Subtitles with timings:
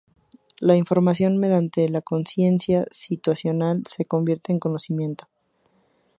[0.59, 5.27] La información mediante la "consciencia situacional" se convierte en conocimiento.